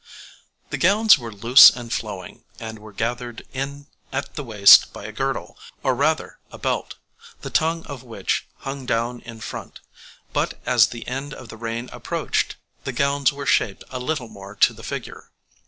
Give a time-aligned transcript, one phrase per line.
[0.71, 5.11] The gowns were loose and flowing, and were gathered in at the waist by a
[5.11, 6.95] girdle, or, rather, a belt,
[7.41, 9.79] the tongue of which hung down in front;
[10.33, 14.55] but as the end of the reign approached, the gowns were shaped a little more
[14.55, 15.29] to the figure.